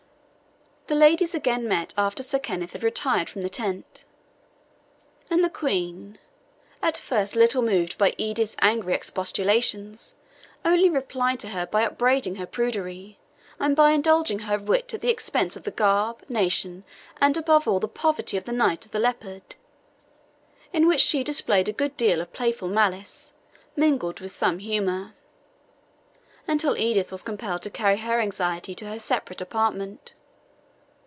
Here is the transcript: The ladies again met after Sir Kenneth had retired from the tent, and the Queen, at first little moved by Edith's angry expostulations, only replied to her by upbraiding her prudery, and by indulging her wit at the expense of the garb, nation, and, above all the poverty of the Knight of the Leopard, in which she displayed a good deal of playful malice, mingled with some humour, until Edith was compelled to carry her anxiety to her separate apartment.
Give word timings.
The 0.87 0.95
ladies 0.97 1.33
again 1.33 1.69
met 1.69 1.93
after 1.97 2.21
Sir 2.21 2.37
Kenneth 2.37 2.73
had 2.73 2.83
retired 2.83 3.29
from 3.29 3.43
the 3.43 3.49
tent, 3.49 4.03
and 5.29 5.41
the 5.41 5.49
Queen, 5.49 6.19
at 6.83 6.97
first 6.97 7.33
little 7.33 7.61
moved 7.61 7.97
by 7.97 8.13
Edith's 8.17 8.57
angry 8.59 8.93
expostulations, 8.93 10.15
only 10.65 10.89
replied 10.89 11.39
to 11.39 11.49
her 11.49 11.65
by 11.65 11.85
upbraiding 11.85 12.35
her 12.35 12.45
prudery, 12.45 13.17
and 13.57 13.73
by 13.73 13.91
indulging 13.91 14.39
her 14.39 14.59
wit 14.59 14.93
at 14.93 14.99
the 14.99 15.07
expense 15.09 15.55
of 15.55 15.63
the 15.63 15.71
garb, 15.71 16.23
nation, 16.27 16.83
and, 17.21 17.37
above 17.37 17.69
all 17.69 17.79
the 17.79 17.87
poverty 17.87 18.35
of 18.35 18.43
the 18.43 18.51
Knight 18.51 18.85
of 18.85 18.91
the 18.91 18.99
Leopard, 18.99 19.55
in 20.73 20.87
which 20.87 20.99
she 20.99 21.23
displayed 21.23 21.69
a 21.69 21.73
good 21.73 21.95
deal 21.95 22.19
of 22.19 22.33
playful 22.33 22.67
malice, 22.67 23.31
mingled 23.77 24.19
with 24.19 24.31
some 24.31 24.59
humour, 24.59 25.13
until 26.49 26.75
Edith 26.77 27.13
was 27.13 27.23
compelled 27.23 27.61
to 27.61 27.69
carry 27.69 27.95
her 27.99 28.19
anxiety 28.19 28.75
to 28.75 28.87
her 28.89 28.99
separate 28.99 29.39
apartment. 29.39 30.15